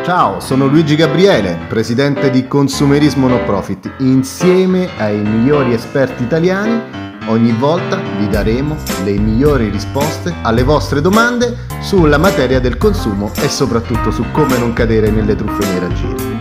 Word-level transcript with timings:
Ciao, 0.04 0.40
sono 0.40 0.66
Luigi 0.66 0.96
Gabriele, 0.96 1.58
presidente 1.68 2.30
di 2.30 2.46
Consumerismo 2.46 3.28
No 3.28 3.44
Profit. 3.44 3.96
Insieme 3.98 4.88
ai 4.98 5.18
migliori 5.18 5.74
esperti 5.74 6.22
italiani, 6.22 6.80
ogni 7.28 7.52
volta 7.52 8.00
vi 8.18 8.26
daremo 8.28 8.76
le 9.04 9.18
migliori 9.18 9.68
risposte 9.68 10.32
alle 10.42 10.62
vostre 10.62 11.00
domande 11.00 11.66
sulla 11.80 12.16
materia 12.16 12.58
del 12.58 12.78
consumo 12.78 13.30
e 13.42 13.48
soprattutto 13.48 14.10
su 14.10 14.24
come 14.32 14.56
non 14.56 14.72
cadere 14.72 15.10
nelle 15.10 15.36
truffe 15.36 15.66
nei 15.66 15.78
raggiri. 15.78 16.36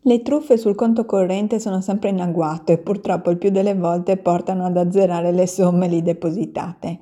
Le 0.00 0.22
truffe 0.22 0.56
sul 0.56 0.74
conto 0.74 1.04
corrente 1.04 1.60
sono 1.60 1.82
sempre 1.82 2.08
in 2.08 2.20
agguato 2.20 2.72
e 2.72 2.78
purtroppo 2.78 3.30
il 3.30 3.36
più 3.36 3.50
delle 3.50 3.74
volte 3.74 4.16
portano 4.16 4.64
ad 4.64 4.76
azzerare 4.76 5.32
le 5.32 5.46
somme 5.46 5.86
lì 5.86 6.02
depositate. 6.02 6.98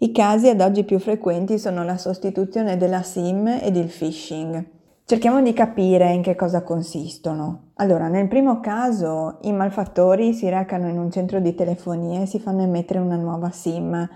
I 0.00 0.12
casi 0.12 0.48
ad 0.48 0.60
oggi 0.60 0.84
più 0.84 1.00
frequenti 1.00 1.58
sono 1.58 1.82
la 1.82 1.98
sostituzione 1.98 2.76
della 2.76 3.02
SIM 3.02 3.48
ed 3.60 3.74
il 3.74 3.88
phishing. 3.88 4.64
Cerchiamo 5.04 5.42
di 5.42 5.52
capire 5.52 6.12
in 6.12 6.22
che 6.22 6.36
cosa 6.36 6.62
consistono. 6.62 7.70
Allora, 7.74 8.06
nel 8.06 8.28
primo 8.28 8.60
caso 8.60 9.38
i 9.42 9.52
malfattori 9.52 10.34
si 10.34 10.48
recano 10.48 10.86
in 10.88 11.00
un 11.00 11.10
centro 11.10 11.40
di 11.40 11.52
telefonia 11.52 12.20
e 12.20 12.26
si 12.26 12.38
fanno 12.38 12.62
emettere 12.62 13.00
una 13.00 13.16
nuova 13.16 13.50
SIM 13.50 14.08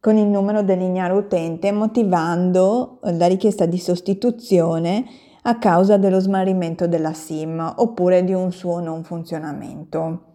con 0.00 0.16
il 0.16 0.26
numero 0.26 0.62
del 0.62 0.78
lineare 0.78 1.12
utente 1.12 1.70
motivando 1.70 2.98
la 3.02 3.26
richiesta 3.28 3.66
di 3.66 3.78
sostituzione 3.78 5.04
a 5.42 5.58
causa 5.58 5.96
dello 5.96 6.18
smarrimento 6.18 6.88
della 6.88 7.12
SIM 7.12 7.74
oppure 7.76 8.24
di 8.24 8.32
un 8.32 8.50
suo 8.50 8.80
non 8.80 9.04
funzionamento. 9.04 10.29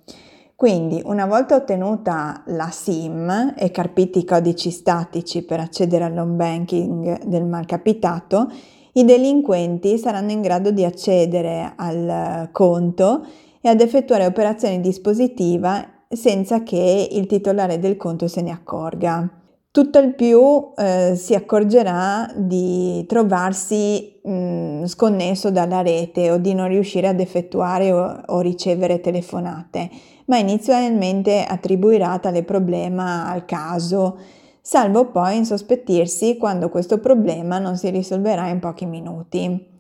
Quindi, 0.56 1.02
una 1.04 1.26
volta 1.26 1.56
ottenuta 1.56 2.44
la 2.48 2.70
SIM 2.72 3.54
e 3.58 3.72
carpiti 3.72 4.20
i 4.20 4.26
codici 4.26 4.72
statici 4.72 5.44
per 5.44 5.60
accedere 5.60 6.06
all'home 6.06 6.36
banking 6.36 7.26
del 7.26 7.44
malcapitato, 7.44 8.50
i 8.94 9.04
delinquenti 9.04 9.98
saranno 9.98 10.32
in 10.32 10.40
grado 10.40 10.72
di 10.72 10.86
accedere 10.86 11.74
al 11.76 12.48
conto 12.54 13.26
e 13.60 13.68
ad 13.68 13.82
effettuare 13.82 14.26
operazioni 14.26 14.80
dispositiva 14.80 15.86
senza 16.08 16.64
che 16.64 17.10
il 17.12 17.28
titolare 17.28 17.78
del 17.78 17.98
conto 17.98 18.30
se 18.30 18.42
ne 18.42 18.52
accorga. 18.52 19.30
Tutto 19.76 20.00
il 20.00 20.16
più 20.16 20.72
eh, 20.78 21.16
si 21.18 21.36
accorgerà 21.36 22.32
di 22.34 23.04
trovarsi 23.10 24.22
mh, 24.24 24.32
mm, 24.32 24.84
sconnesso 24.86 25.52
dalla 25.52 25.82
rete 25.82 26.32
o 26.32 26.38
di 26.38 26.54
non 26.54 26.70
riuscire 26.70 27.10
ad 27.10 27.20
effettuare 27.20 27.92
o, 27.92 28.22
o 28.26 28.40
ricevere 28.40 29.02
telefonate 29.02 29.90
ma 30.28 30.38
inizialmente 30.38 31.44
attribuirà 31.44 32.18
tale 32.20 32.44
problema 32.44 33.28
al 33.28 33.44
caso, 33.44 34.18
salvo 34.62 35.08
poi 35.08 35.36
insospettirsi 35.36 36.38
quando 36.38 36.70
questo 36.70 37.00
problema 37.00 37.60
non 37.60 37.76
si 37.76 37.90
risolverà 37.90 38.48
in 38.48 38.60
pochi 38.60 38.86
minuti. 38.86 39.74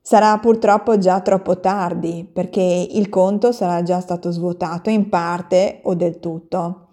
Sarà 0.00 0.38
purtroppo 0.38 0.96
già 0.96 1.20
troppo 1.22 1.58
tardi 1.58 2.24
perché 2.30 2.60
il 2.88 3.08
conto 3.08 3.50
sarà 3.50 3.82
già 3.82 3.98
stato 3.98 4.30
svuotato 4.30 4.90
in 4.90 5.08
parte 5.08 5.80
o 5.82 5.94
del 5.94 6.20
tutto. 6.20 6.88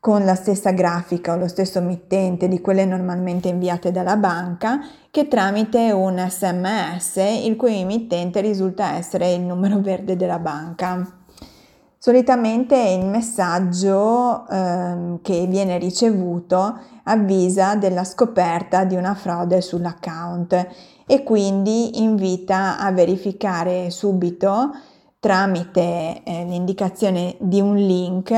con 0.00 0.24
la 0.24 0.34
stessa 0.34 0.70
grafica 0.70 1.32
o 1.32 1.36
lo 1.36 1.48
stesso 1.48 1.80
mittente 1.80 2.48
di 2.48 2.60
quelle 2.60 2.84
normalmente 2.84 3.48
inviate 3.48 3.90
dalla 3.90 4.16
banca 4.16 4.78
che 5.10 5.26
tramite 5.26 5.90
un 5.90 6.24
sms 6.28 7.16
il 7.44 7.56
cui 7.56 7.80
emittente 7.80 8.40
risulta 8.40 8.94
essere 8.94 9.32
il 9.32 9.40
numero 9.40 9.80
verde 9.80 10.16
della 10.16 10.38
banca. 10.38 11.24
Solitamente 11.98 12.76
il 12.76 13.04
messaggio 13.04 14.46
eh, 14.48 15.18
che 15.22 15.46
viene 15.48 15.76
ricevuto 15.78 16.78
avvisa 17.02 17.74
della 17.74 18.04
scoperta 18.04 18.84
di 18.84 18.94
una 18.94 19.14
frode 19.14 19.60
sull'account 19.60 20.68
e 21.04 21.22
quindi 21.24 22.02
invita 22.02 22.78
a 22.78 22.92
verificare 22.92 23.90
subito 23.90 24.70
tramite 25.18 26.22
eh, 26.22 26.44
l'indicazione 26.44 27.36
di 27.40 27.60
un 27.60 27.74
link 27.74 28.32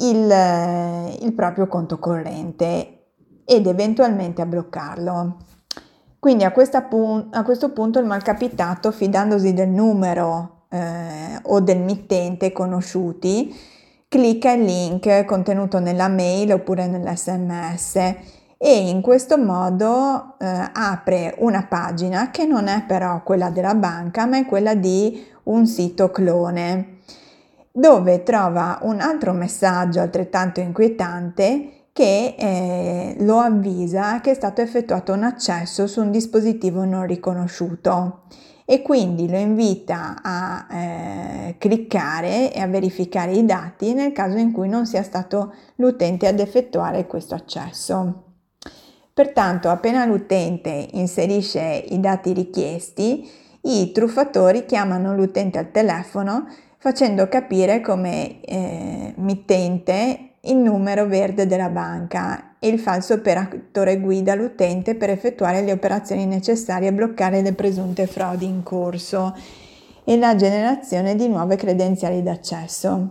il, 0.00 0.30
eh, 0.30 1.18
il 1.22 1.32
proprio 1.32 1.66
conto 1.66 1.98
corrente 1.98 3.06
ed 3.44 3.66
eventualmente 3.66 4.42
a 4.42 4.46
bloccarlo. 4.46 5.36
Quindi 6.18 6.44
a, 6.44 6.52
pun- 6.82 7.28
a, 7.32 7.42
questo 7.42 7.72
punto 7.72 7.98
il 7.98 8.06
malcapitato, 8.06 8.92
fidandosi 8.92 9.54
del 9.54 9.70
numero 9.70 10.66
eh, 10.68 11.40
o 11.42 11.60
del 11.60 11.78
mittente 11.78 12.52
conosciuti, 12.52 13.54
clicca 14.06 14.52
il 14.52 14.64
link 14.64 15.24
contenuto 15.24 15.78
nella 15.78 16.08
mail 16.08 16.52
oppure 16.52 16.86
nell'sms 16.86 17.94
e 18.62 18.88
in 18.88 19.00
questo 19.00 19.38
modo 19.38 20.34
eh, 20.38 20.70
apre 20.72 21.36
una 21.38 21.64
pagina 21.66 22.30
che 22.30 22.44
non 22.44 22.66
è 22.66 22.82
però 22.86 23.22
quella 23.22 23.48
della 23.48 23.74
banca 23.74 24.26
ma 24.26 24.36
è 24.36 24.44
quella 24.44 24.74
di 24.74 25.24
un 25.44 25.66
sito 25.66 26.10
clone 26.10 26.98
dove 27.72 28.22
trova 28.22 28.78
un 28.82 29.00
altro 29.00 29.32
messaggio 29.32 30.00
altrettanto 30.00 30.60
inquietante 30.60 31.86
che 31.92 32.34
eh, 32.38 33.16
lo 33.20 33.38
avvisa 33.38 34.20
che 34.20 34.32
è 34.32 34.34
stato 34.34 34.60
effettuato 34.60 35.12
un 35.12 35.22
accesso 35.22 35.86
su 35.86 36.00
un 36.00 36.10
dispositivo 36.10 36.84
non 36.84 37.06
riconosciuto 37.06 38.22
e 38.64 38.82
quindi 38.82 39.28
lo 39.28 39.36
invita 39.36 40.20
a 40.22 40.66
eh, 40.70 41.56
cliccare 41.58 42.52
e 42.52 42.60
a 42.60 42.68
verificare 42.68 43.32
i 43.32 43.44
dati 43.44 43.94
nel 43.94 44.12
caso 44.12 44.36
in 44.36 44.52
cui 44.52 44.68
non 44.68 44.86
sia 44.86 45.02
stato 45.02 45.52
l'utente 45.76 46.28
ad 46.28 46.38
effettuare 46.38 47.08
questo 47.08 47.34
accesso. 47.34 48.26
Pertanto, 49.12 49.70
appena 49.70 50.04
l'utente 50.04 50.88
inserisce 50.92 51.84
i 51.88 51.98
dati 51.98 52.32
richiesti, 52.32 53.28
i 53.62 53.90
truffatori 53.90 54.64
chiamano 54.64 55.16
l'utente 55.16 55.58
al 55.58 55.72
telefono 55.72 56.46
facendo 56.82 57.28
capire 57.28 57.82
come 57.82 58.40
eh, 58.40 59.12
mittente 59.18 60.30
il 60.40 60.56
numero 60.56 61.04
verde 61.04 61.46
della 61.46 61.68
banca 61.68 62.56
e 62.58 62.68
il 62.68 62.78
falso 62.78 63.12
operatore 63.12 64.00
guida 64.00 64.34
l'utente 64.34 64.94
per 64.94 65.10
effettuare 65.10 65.60
le 65.60 65.72
operazioni 65.72 66.24
necessarie 66.24 66.88
a 66.88 66.92
bloccare 66.92 67.42
le 67.42 67.52
presunte 67.52 68.06
frodi 68.06 68.46
in 68.46 68.62
corso 68.62 69.36
e 70.04 70.16
la 70.16 70.34
generazione 70.36 71.16
di 71.16 71.28
nuove 71.28 71.56
credenziali 71.56 72.22
d'accesso. 72.22 73.08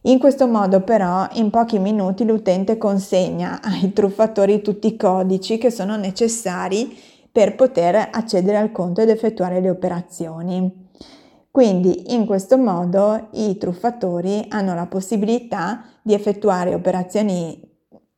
In 0.00 0.18
questo 0.18 0.48
modo 0.48 0.80
però 0.80 1.28
in 1.34 1.50
pochi 1.50 1.78
minuti 1.78 2.24
l'utente 2.24 2.78
consegna 2.78 3.60
ai 3.62 3.92
truffatori 3.92 4.60
tutti 4.60 4.88
i 4.88 4.96
codici 4.96 5.56
che 5.56 5.70
sono 5.70 5.96
necessari 5.96 6.98
per 7.30 7.54
poter 7.54 8.08
accedere 8.10 8.56
al 8.56 8.72
conto 8.72 9.02
ed 9.02 9.08
effettuare 9.08 9.60
le 9.60 9.70
operazioni. 9.70 10.81
Quindi 11.52 12.14
in 12.14 12.24
questo 12.24 12.56
modo 12.56 13.28
i 13.32 13.58
truffatori 13.58 14.46
hanno 14.48 14.74
la 14.74 14.86
possibilità 14.86 15.84
di 16.00 16.14
effettuare 16.14 16.74
operazioni 16.74 17.60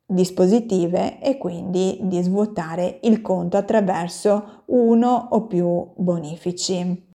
dispositive 0.05 1.19
e 1.21 1.37
quindi 1.37 1.99
di 2.03 2.21
svuotare 2.21 2.99
il 3.03 3.21
conto 3.21 3.57
attraverso 3.57 4.63
uno 4.67 5.27
o 5.31 5.47
più 5.47 5.85
bonifici. 5.97 7.13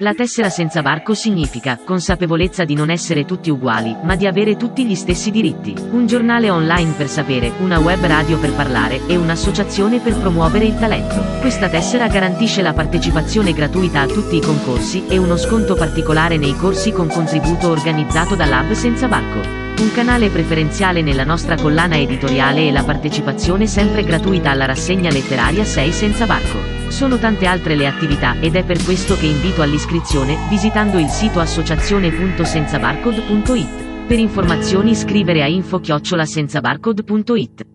La 0.00 0.14
tessera 0.14 0.48
senza 0.48 0.80
barco 0.80 1.12
significa 1.12 1.76
consapevolezza 1.84 2.62
di 2.62 2.74
non 2.76 2.88
essere 2.88 3.24
tutti 3.24 3.50
uguali, 3.50 3.96
ma 4.04 4.14
di 4.14 4.28
avere 4.28 4.56
tutti 4.56 4.86
gli 4.86 4.94
stessi 4.94 5.32
diritti. 5.32 5.74
Un 5.90 6.06
giornale 6.06 6.50
online 6.50 6.92
per 6.92 7.08
sapere, 7.08 7.50
una 7.58 7.80
web 7.80 7.98
radio 8.06 8.38
per 8.38 8.52
parlare 8.52 9.00
e 9.08 9.16
un'associazione 9.16 9.98
per 9.98 10.14
promuovere 10.14 10.66
il 10.66 10.78
talento. 10.78 11.40
Questa 11.40 11.68
tessera 11.68 12.06
garantisce 12.06 12.62
la 12.62 12.74
partecipazione 12.74 13.52
gratuita 13.52 14.02
a 14.02 14.06
tutti 14.06 14.36
i 14.36 14.40
concorsi 14.40 15.04
e 15.08 15.18
uno 15.18 15.36
sconto 15.36 15.74
particolare 15.74 16.36
nei 16.36 16.54
corsi 16.54 16.92
con 16.92 17.08
contributo 17.08 17.68
organizzato 17.68 18.36
dall'Hub 18.36 18.70
Senza 18.74 19.08
Barco. 19.08 19.40
Un 19.80 19.92
canale 19.92 20.28
preferenziale 20.28 21.02
nella 21.02 21.24
nostra 21.24 21.56
collana 21.56 21.96
editoriale 21.96 22.68
e 22.68 22.70
la 22.70 22.84
partecipazione 22.84 23.66
sempre 23.66 24.04
gratuita 24.04 24.50
alla 24.50 24.66
rassegna 24.66 25.10
letteraria 25.10 25.64
6 25.64 25.90
Senza 25.90 26.24
Barco. 26.24 26.77
Sono 26.88 27.18
tante 27.18 27.46
altre 27.46 27.76
le 27.76 27.86
attività 27.86 28.40
ed 28.40 28.56
è 28.56 28.64
per 28.64 28.82
questo 28.82 29.14
che 29.14 29.26
invito 29.26 29.62
all'iscrizione 29.62 30.36
visitando 30.48 30.98
il 30.98 31.08
sito 31.08 31.38
associazione.senzabarcode.it. 31.38 34.06
Per 34.06 34.18
informazioni 34.18 34.94
scrivere 34.94 35.42
a 35.42 35.46
info-senzabarcode.it. 35.46 37.66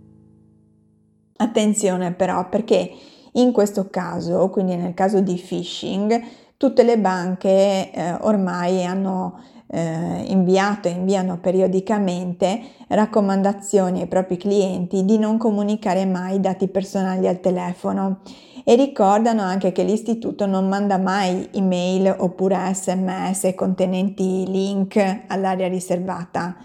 Attenzione 1.37 2.13
però 2.13 2.49
perché 2.49 2.91
in 3.33 3.51
questo 3.51 3.89
caso, 3.89 4.49
quindi 4.49 4.75
nel 4.75 4.93
caso 4.93 5.21
di 5.21 5.35
phishing, 5.35 6.21
tutte 6.57 6.83
le 6.83 6.97
banche 6.97 7.91
eh, 7.91 8.13
ormai 8.21 8.83
hanno 8.83 9.39
eh, 9.73 10.25
inviato 10.27 10.87
e 10.87 10.91
inviano 10.91 11.39
periodicamente 11.39 12.61
raccomandazioni 12.89 14.01
ai 14.01 14.07
propri 14.07 14.37
clienti 14.37 15.03
di 15.03 15.17
non 15.17 15.39
comunicare 15.39 16.05
mai 16.05 16.39
dati 16.39 16.67
personali 16.67 17.27
al 17.27 17.39
telefono 17.39 18.19
e 18.63 18.75
ricordano 18.75 19.41
anche 19.41 19.71
che 19.71 19.83
l'istituto 19.83 20.45
non 20.45 20.67
manda 20.67 20.99
mai 20.99 21.49
email 21.53 22.15
oppure 22.19 22.55
sms 22.71 23.53
contenenti 23.55 24.45
link 24.47 25.23
all'area 25.27 25.67
riservata. 25.67 26.55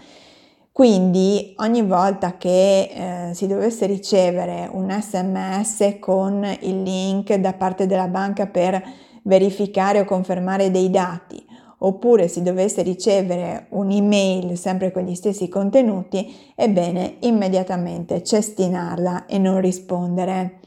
Quindi 0.71 1.55
ogni 1.57 1.81
volta 1.81 2.37
che 2.37 3.29
eh, 3.29 3.33
si 3.33 3.47
dovesse 3.47 3.87
ricevere 3.87 4.69
un 4.71 4.89
sms 4.89 5.97
con 5.99 6.47
il 6.61 6.83
link 6.83 7.33
da 7.33 7.53
parte 7.53 7.87
della 7.87 8.07
banca 8.07 8.45
per 8.45 8.81
verificare 9.23 9.99
o 9.99 10.05
confermare 10.05 10.71
dei 10.71 10.89
dati, 10.89 11.43
oppure 11.79 12.27
si 12.27 12.41
dovesse 12.41 12.81
ricevere 12.81 13.67
un'email 13.69 14.57
sempre 14.57 14.91
con 14.91 15.03
gli 15.03 15.15
stessi 15.15 15.47
contenuti, 15.47 16.33
è 16.55 16.69
bene 16.69 17.15
immediatamente 17.19 18.23
cestinarla 18.23 19.25
e 19.25 19.37
non 19.37 19.61
rispondere. 19.61 20.59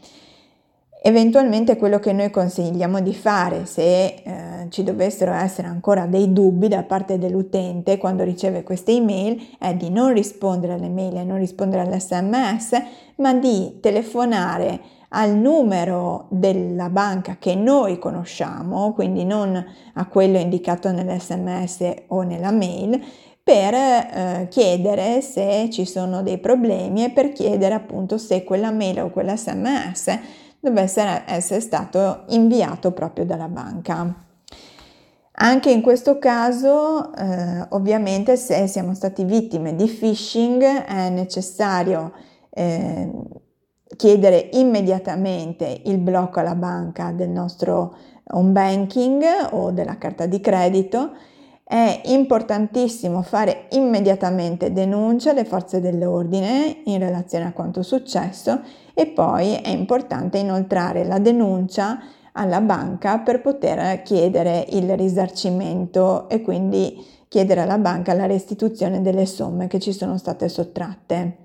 Eventualmente 1.05 1.77
quello 1.77 1.99
che 1.99 2.13
noi 2.13 2.31
consigliamo 2.31 3.01
di 3.01 3.13
fare 3.13 3.67
se 3.67 4.05
eh, 4.05 4.67
ci 4.69 4.85
dovessero 4.85 5.33
essere 5.33 5.67
ancora 5.67 6.07
dei 6.07 6.33
dubbi 6.33 6.69
da 6.69 6.85
parte 6.85 7.19
dell'utente 7.19 7.99
quando 7.99 8.23
riceve 8.23 8.63
queste 8.63 8.93
email 8.93 9.57
è 9.59 9.75
di 9.75 9.91
non 9.91 10.13
rispondere 10.13 10.75
alle 10.75 10.89
mail 10.89 11.17
e 11.17 11.25
non 11.25 11.39
rispondere 11.39 11.83
all'SMS, 11.83 12.83
ma 13.17 13.35
di 13.35 13.79
telefonare 13.81 14.81
al 15.15 15.35
numero 15.35 16.27
della 16.31 16.89
banca 16.89 17.37
che 17.39 17.55
noi 17.55 17.99
conosciamo, 17.99 18.93
quindi 18.93 19.25
non 19.25 19.65
a 19.95 20.07
quello 20.07 20.39
indicato 20.39 20.91
nell'SMS 20.91 21.95
o 22.09 22.23
nella 22.23 22.51
mail, 22.51 23.01
per 23.43 23.75
eh, 23.75 24.47
chiedere 24.49 25.21
se 25.21 25.69
ci 25.71 25.85
sono 25.85 26.23
dei 26.23 26.39
problemi 26.39 27.05
e 27.05 27.11
per 27.11 27.33
chiedere 27.33 27.75
appunto 27.75 28.17
se 28.17 28.45
quella 28.45 28.71
mail 28.71 29.01
o 29.01 29.11
quell'SMS 29.11 30.19
dovesse 30.61 31.25
essere 31.27 31.61
stato 31.61 32.25
inviato 32.29 32.93
proprio 32.93 33.25
dalla 33.25 33.49
banca. 33.49 34.15
Anche 35.35 35.71
in 35.71 35.81
questo 35.81 36.19
caso, 36.19 37.13
eh, 37.15 37.67
ovviamente, 37.71 38.37
se 38.37 38.69
siamo 38.69 38.95
stati 38.95 39.25
vittime 39.25 39.75
di 39.75 39.87
phishing, 39.87 40.63
è 40.63 41.09
necessario 41.09 42.13
eh, 42.51 43.11
chiedere 43.97 44.51
immediatamente 44.53 45.83
il 45.85 45.99
blocco 45.99 46.41
alla 46.41 46.55
banca 46.55 47.13
del 47.13 47.29
nostro 47.29 47.95
home 48.33 48.51
banking 48.51 49.23
o 49.51 49.71
della 49.71 49.99
carta 49.99 50.27
di 50.27 50.41
credito. 50.41 51.11
È 51.65 52.03
importantissimo 52.05 53.23
fare 53.23 53.67
immediatamente 53.71 54.73
denuncia 54.73 55.31
alle 55.31 55.45
forze 55.45 55.81
dell'ordine 55.81 56.83
in 56.85 56.99
relazione 56.99 57.47
a 57.47 57.53
quanto 57.53 57.83
successo 57.83 58.61
e 58.95 59.07
poi 59.07 59.55
è 59.55 59.71
importante 59.71 60.39
inoltrare 60.39 61.05
la 61.05 61.19
denuncia 61.19 61.99
alla 62.33 62.61
banca 62.61 63.19
per 63.19 63.41
poter 63.41 64.03
chiedere 64.03 64.67
il 64.71 64.97
risarcimento 64.97 66.29
e 66.29 66.43
quindi 66.43 67.05
chiedere 67.29 67.63
alla 67.63 67.79
banca 67.79 68.13
la 68.13 68.27
restituzione 68.27 69.01
delle 69.01 69.25
somme 69.25 69.67
che 69.67 69.79
ci 69.79 69.93
sono 69.93 70.19
state 70.19 70.49
sottratte. 70.49 71.37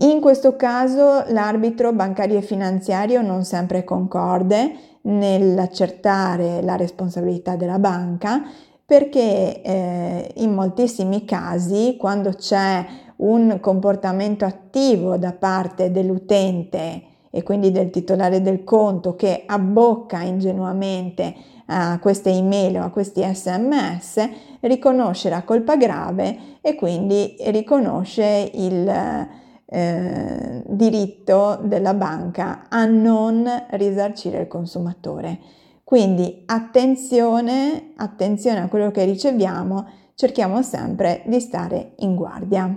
In 0.00 0.20
questo 0.20 0.56
caso 0.56 1.24
l'arbitro 1.28 1.90
bancario 1.94 2.36
e 2.36 2.42
finanziario 2.42 3.22
non 3.22 3.44
sempre 3.44 3.82
concorde 3.82 4.72
nell'accertare 5.02 6.60
la 6.60 6.76
responsabilità 6.76 7.56
della 7.56 7.78
banca 7.78 8.42
perché 8.84 9.62
eh, 9.62 10.32
in 10.36 10.52
moltissimi 10.52 11.24
casi 11.24 11.96
quando 11.98 12.34
c'è 12.34 12.84
un 13.16 13.58
comportamento 13.60 14.44
attivo 14.44 15.16
da 15.16 15.32
parte 15.32 15.90
dell'utente 15.90 17.02
e 17.30 17.42
quindi 17.42 17.72
del 17.72 17.88
titolare 17.88 18.42
del 18.42 18.64
conto 18.64 19.16
che 19.16 19.44
abbocca 19.46 20.20
ingenuamente 20.20 21.34
a 21.66 21.98
queste 22.00 22.30
email 22.30 22.76
o 22.76 22.84
a 22.84 22.90
questi 22.90 23.22
sms, 23.22 24.28
riconosce 24.60 25.30
la 25.30 25.42
colpa 25.42 25.76
grave 25.76 26.38
e 26.60 26.74
quindi 26.74 27.36
riconosce 27.46 28.50
il 28.52 29.28
eh, 29.66 30.62
diritto 30.66 31.58
della 31.62 31.94
banca 31.94 32.66
a 32.68 32.84
non 32.86 33.44
risarcire 33.70 34.40
il 34.40 34.48
consumatore. 34.48 35.38
Quindi 35.84 36.42
attenzione, 36.46 37.92
attenzione 37.96 38.60
a 38.60 38.68
quello 38.68 38.90
che 38.90 39.04
riceviamo, 39.04 39.86
cerchiamo 40.14 40.62
sempre 40.62 41.22
di 41.26 41.40
stare 41.40 41.92
in 41.98 42.14
guardia. 42.16 42.76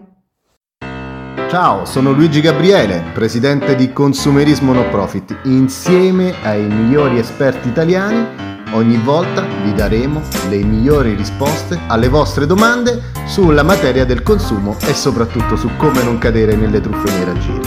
Ciao, 1.50 1.86
sono 1.86 2.12
Luigi 2.12 2.42
Gabriele, 2.42 3.02
presidente 3.12 3.76
di 3.76 3.92
Consumerismo 3.92 4.72
No 4.72 4.88
Profit. 4.90 5.36
Insieme 5.46 6.34
ai 6.44 6.68
migliori 6.68 7.18
esperti 7.18 7.68
italiani, 7.68 8.59
ogni 8.74 8.98
volta 8.98 9.46
vi 9.64 9.74
daremo 9.74 10.22
le 10.50 10.64
migliori 10.64 11.16
risposte 11.16 11.80
alle 11.88 12.08
vostre 12.08 12.46
domande 12.46 13.02
sulla 13.26 13.64
materia 13.64 14.06
del 14.06 14.24
consumo 14.24 14.78
e 14.86 14.94
soprattutto 14.94 15.56
su 15.56 15.70
come 15.78 16.04
non 16.04 16.18
cadere 16.18 16.56
nelle 16.56 16.82
truffe 16.82 17.12
nei 17.12 17.24
raggiri. 17.26 17.59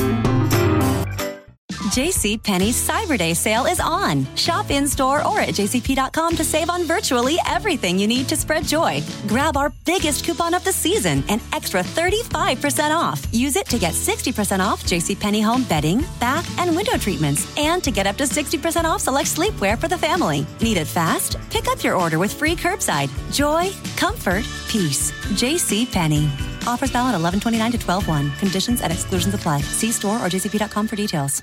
JCPenney's 1.92 2.88
Cyber 2.88 3.18
Day 3.18 3.34
sale 3.34 3.66
is 3.66 3.78
on. 3.78 4.24
Shop 4.34 4.70
in 4.70 4.88
store 4.88 5.18
or 5.26 5.40
at 5.40 5.50
jcp.com 5.50 6.34
to 6.36 6.42
save 6.42 6.70
on 6.70 6.84
virtually 6.84 7.36
everything 7.46 7.98
you 7.98 8.06
need 8.06 8.26
to 8.30 8.34
spread 8.34 8.64
joy. 8.64 9.02
Grab 9.28 9.58
our 9.58 9.70
biggest 9.84 10.24
coupon 10.24 10.54
of 10.54 10.64
the 10.64 10.72
season, 10.72 11.22
an 11.28 11.38
extra 11.52 11.82
35% 11.82 12.96
off. 12.96 13.22
Use 13.30 13.56
it 13.56 13.66
to 13.66 13.78
get 13.78 13.92
60% 13.92 14.60
off 14.60 14.84
JCPenney 14.84 15.44
home 15.44 15.64
bedding, 15.64 16.00
bath, 16.18 16.48
and 16.58 16.74
window 16.74 16.96
treatments, 16.96 17.46
and 17.58 17.84
to 17.84 17.90
get 17.90 18.06
up 18.06 18.16
to 18.16 18.24
60% 18.24 18.84
off 18.84 19.02
select 19.02 19.28
sleepwear 19.28 19.78
for 19.78 19.88
the 19.88 19.98
family. 19.98 20.46
Need 20.62 20.78
it 20.78 20.86
fast? 20.86 21.36
Pick 21.50 21.68
up 21.68 21.84
your 21.84 21.96
order 21.96 22.18
with 22.18 22.32
free 22.32 22.56
curbside. 22.56 23.10
Joy, 23.30 23.70
comfort, 23.98 24.46
peace. 24.66 25.12
JCPenney. 25.36 26.24
Offers 26.66 26.90
valid 26.90 27.20
1129 27.20 27.72
to 27.72 27.78
12 27.78 28.08
1. 28.08 28.30
Conditions 28.38 28.80
and 28.80 28.90
exclusions 28.90 29.34
apply. 29.34 29.60
See 29.60 29.92
store 29.92 30.16
or 30.16 30.30
jcp.com 30.30 30.88
for 30.88 30.96
details. 30.96 31.42